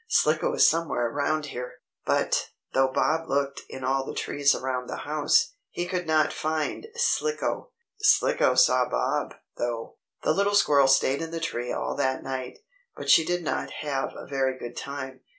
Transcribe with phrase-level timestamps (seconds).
[0.09, 1.73] Slicko is somewhere around here!"
[2.07, 6.87] But, though Bob looked in all the trees around the house, he could not find
[6.95, 7.69] Slicko.
[7.99, 9.97] Slicko saw Bob, though.
[10.23, 12.57] The little squirrel stayed in the tree all that night.
[12.95, 15.21] But she did not have a very good time.